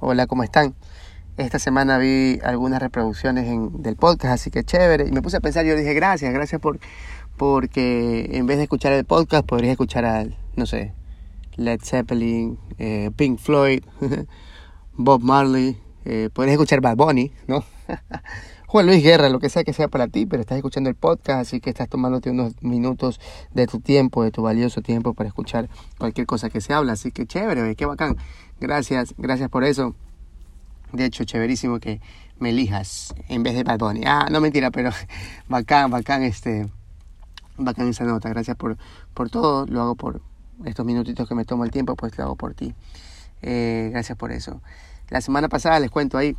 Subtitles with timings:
[0.00, 0.76] Hola, ¿cómo están?
[1.38, 5.08] Esta semana vi algunas reproducciones en, del podcast, así que chévere.
[5.08, 6.78] Y me puse a pensar, yo dije, gracias, gracias por
[7.36, 10.24] porque en vez de escuchar el podcast, podrías escuchar a,
[10.54, 10.92] no sé,
[11.56, 13.82] Led Zeppelin, eh, Pink Floyd,
[14.94, 17.64] Bob Marley, eh, podrías escuchar Bad Bunny, ¿no?
[18.68, 21.40] Juan Luis Guerra, lo que sea que sea para ti, pero estás escuchando el podcast,
[21.40, 23.18] así que estás tomándote unos minutos
[23.54, 26.92] de tu tiempo, de tu valioso tiempo para escuchar cualquier cosa que se habla.
[26.92, 28.18] Así que chévere, qué bacán.
[28.60, 29.94] Gracias, gracias por eso.
[30.92, 32.02] De hecho, chéverísimo que
[32.38, 34.02] me elijas en vez de Bad Bunny.
[34.04, 34.90] Ah, no mentira, pero
[35.48, 36.68] bacán, bacán este,
[37.56, 38.28] bacán esa nota.
[38.28, 38.76] Gracias por,
[39.14, 39.64] por todo.
[39.64, 40.20] Lo hago por
[40.66, 42.74] estos minutitos que me tomo el tiempo, pues lo hago por ti.
[43.40, 44.60] Eh, gracias por eso.
[45.08, 46.36] La semana pasada les cuento ahí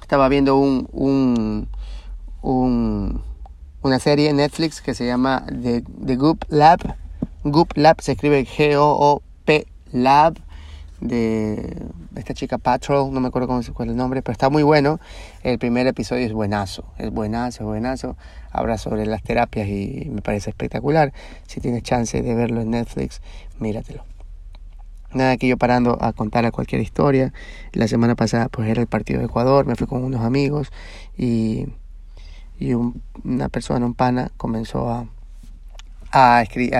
[0.00, 1.68] estaba viendo un, un,
[2.42, 3.22] un,
[3.82, 6.96] una serie en Netflix que se llama The, The Goop Lab.
[7.44, 10.38] Goop Lab se escribe G-O-O-P Lab
[11.00, 14.98] de esta chica Patrol, no me acuerdo cuál el nombre, pero está muy bueno.
[15.42, 18.16] El primer episodio es buenazo, es buenazo, es buenazo.
[18.50, 21.12] Habla sobre las terapias y me parece espectacular.
[21.46, 23.20] Si tienes chance de verlo en Netflix,
[23.60, 24.04] míratelo.
[25.12, 27.32] Nada que yo parando a contar a cualquier historia.
[27.72, 30.70] La semana pasada pues era el partido de Ecuador, me fui con unos amigos
[31.16, 31.66] y,
[32.58, 35.06] y una persona, un pana, comenzó a,
[36.12, 36.74] a escribir,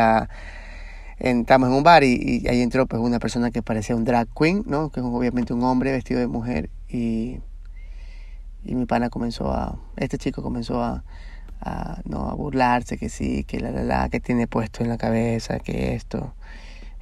[1.18, 4.62] entramos en un bar y, ahí entró pues una persona que parecía un drag queen,
[4.66, 4.90] ¿no?
[4.90, 7.40] Que es obviamente un hombre vestido de mujer y,
[8.64, 11.02] y mi pana comenzó a, este chico comenzó a,
[11.60, 14.98] a, no, a burlarse, que sí, que la, la, la, que tiene puesto en la
[14.98, 16.34] cabeza, que esto.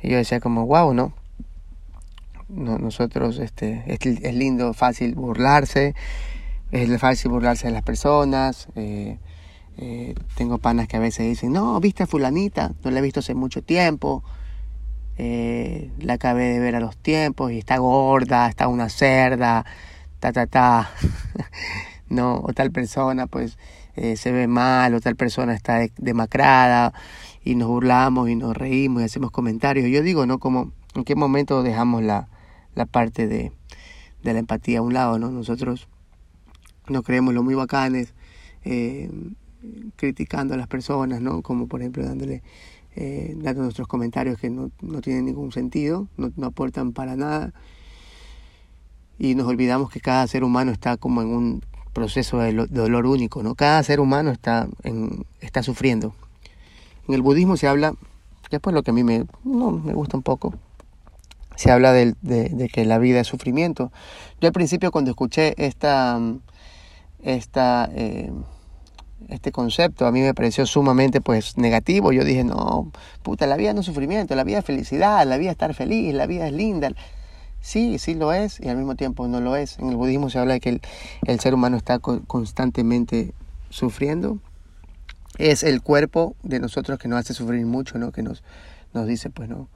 [0.02, 1.12] Y yo decía como, wow, ¿no?
[2.48, 5.94] nosotros, este, es, lindo, fácil burlarse,
[6.70, 8.68] es fácil burlarse de las personas.
[8.76, 9.18] Eh,
[9.78, 13.20] eh, tengo panas que a veces dicen, no, viste a fulanita, no la he visto
[13.20, 14.22] hace mucho tiempo.
[15.18, 19.64] Eh, la acabé de ver a los tiempos y está gorda, está una cerda,
[20.20, 20.90] ta, ta, ta.
[22.08, 23.58] no, o tal persona pues
[23.96, 26.92] se ve mal, o tal persona está demacrada
[27.46, 29.88] y nos burlamos y nos reímos y hacemos comentarios.
[29.88, 30.38] Yo digo, ¿no?
[30.40, 32.28] Como, ¿en qué momento dejamos la,
[32.74, 33.52] la parte de,
[34.24, 35.30] de la empatía a un lado, ¿no?
[35.30, 35.86] Nosotros
[36.88, 38.14] no creemos lo muy bacanes,
[38.64, 39.08] eh,
[39.94, 41.40] criticando a las personas, ¿no?
[41.42, 42.42] Como por ejemplo dándole,
[42.96, 47.52] eh, dando nuestros comentarios que no, no tienen ningún sentido, no, no aportan para nada.
[49.20, 53.44] Y nos olvidamos que cada ser humano está como en un proceso de, dolor único,
[53.44, 53.54] ¿no?
[53.54, 56.12] Cada ser humano está, en, está sufriendo,
[57.08, 57.94] en el budismo se habla,
[58.48, 60.54] que es pues lo que a mí me, no, me gusta un poco,
[61.56, 63.90] se habla de, de, que la vida es sufrimiento.
[64.40, 66.20] Yo al principio cuando escuché esta,
[67.22, 68.30] esta, eh,
[69.28, 72.12] este concepto, a mí me pareció sumamente pues negativo.
[72.12, 75.50] Yo dije, no, puta, la vida no es sufrimiento, la vida es felicidad, la vida
[75.50, 76.90] es estar feliz, la vida es linda.
[77.60, 79.78] Sí, sí lo es y al mismo tiempo no lo es.
[79.78, 80.82] En el budismo se habla de que el,
[81.26, 83.32] el ser humano está constantemente
[83.70, 84.38] sufriendo
[85.38, 88.12] es el cuerpo de nosotros que nos hace sufrir mucho, ¿no?
[88.12, 88.42] Que nos,
[88.92, 89.68] nos dice, pues, ¿no?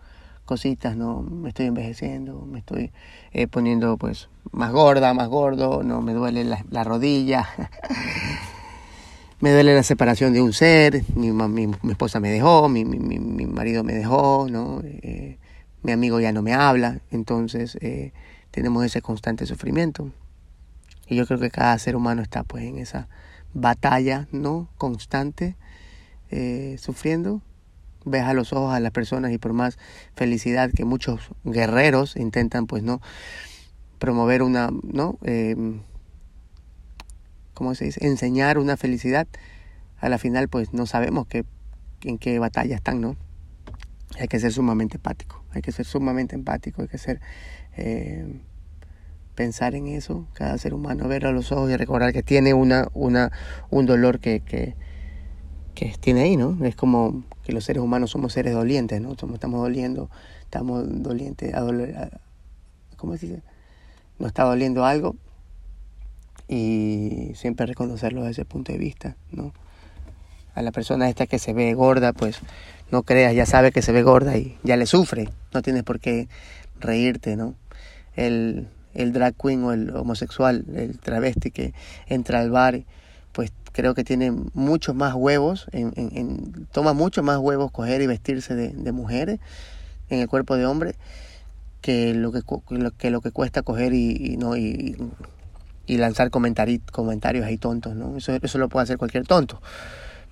[0.44, 1.22] Cositas, ¿no?
[1.22, 2.92] Me estoy envejeciendo, me estoy
[3.32, 6.02] eh, poniendo, pues, más gorda, más gordo, ¿no?
[6.02, 7.48] Me duele la, rodilla,
[9.40, 13.46] me duele la separación de un ser, mi, mi, mi esposa me dejó, mi, mi,
[13.46, 14.80] marido me dejó, ¿no?
[14.84, 15.38] Eh,
[15.82, 18.12] mi amigo ya no me habla, entonces eh,
[18.50, 20.10] tenemos ese constante sufrimiento.
[21.06, 23.08] Y yo creo que cada ser humano está, pues, en esa
[23.54, 24.68] batalla, ¿no?
[24.76, 25.56] Constante,
[26.30, 27.42] eh, sufriendo.
[28.04, 29.78] Ves a los ojos a las personas y por más
[30.14, 33.00] felicidad que muchos guerreros intentan, pues, ¿no?
[33.98, 35.18] Promover una, ¿no?
[35.22, 35.80] Eh,
[37.52, 38.06] ¿Cómo se dice?
[38.06, 39.28] Enseñar una felicidad.
[39.98, 41.44] A la final, pues, no sabemos qué,
[42.02, 43.16] en qué batalla están, ¿no?
[44.18, 45.44] Hay que ser sumamente empático.
[45.50, 46.82] Hay que ser sumamente empático.
[46.82, 47.20] Hay que ser...
[47.76, 48.40] Eh,
[49.34, 52.88] pensar en eso, cada ser humano, ver a los ojos y recordar que tiene una,
[52.94, 53.32] una,
[53.70, 54.74] un dolor que, que,
[56.00, 56.62] tiene ahí, ¿no?
[56.62, 59.12] Es como que los seres humanos somos seres dolientes, ¿no?
[59.12, 60.10] Estamos, estamos doliendo,
[60.42, 62.20] estamos dolientes, a doler,
[62.98, 63.42] ¿cómo se dice?
[64.18, 65.16] Nos está doliendo algo
[66.48, 69.54] y siempre reconocerlo desde ese punto de vista, ¿no?
[70.54, 72.40] A la persona esta que se ve gorda, pues
[72.90, 76.00] no creas, ya sabe que se ve gorda y ya le sufre, no tienes por
[76.00, 76.28] qué
[76.78, 77.54] reírte, ¿no?
[78.16, 81.74] El, el drag queen o el homosexual, el travesti que
[82.06, 82.82] entra al bar,
[83.32, 88.06] pues creo que tiene muchos más huevos, en, en, toma mucho más huevos coger y
[88.06, 89.38] vestirse de, de mujeres
[90.08, 90.96] en el cuerpo de hombre
[91.80, 92.42] que lo que,
[92.98, 94.96] que, lo que cuesta coger y, no y,
[95.86, 98.16] y lanzar comentarios ahí tontos, ¿no?
[98.16, 99.60] Eso, eso lo puede hacer cualquier tonto.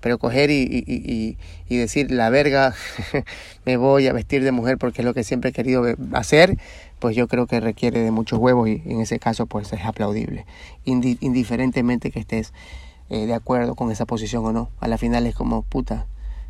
[0.00, 2.75] Pero coger y, y, y, y decir, la verga,
[3.65, 6.56] me voy a vestir de mujer porque es lo que siempre he querido hacer,
[6.99, 10.47] pues yo creo que requiere de muchos huevos y en ese caso pues es aplaudible,
[10.85, 12.53] indiferentemente que estés
[13.11, 14.69] eh, de acuerdo con esa posición o no.
[14.81, 16.06] A la final es como, puta,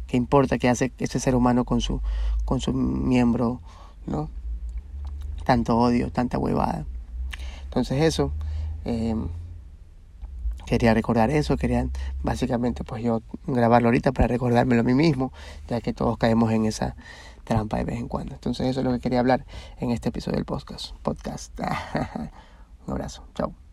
[0.07, 2.01] ¿qué importa qué hace ese ser humano con su,
[2.45, 3.61] con su miembro,
[4.07, 4.29] no?
[5.45, 6.85] Tanto odio, tanta huevada.
[7.65, 8.33] Entonces eso,
[8.85, 9.15] eh,
[10.69, 11.89] quería recordar eso, quería
[12.23, 15.33] básicamente pues yo grabarlo ahorita para recordármelo a mí mismo,
[15.69, 16.95] ya que todos caemos en esa
[17.45, 18.35] trampa de vez en cuando.
[18.35, 19.47] Entonces eso es lo que quería hablar
[19.79, 20.95] en este episodio del podcast.
[21.03, 21.59] podcast.
[22.87, 23.68] Un abrazo, chao.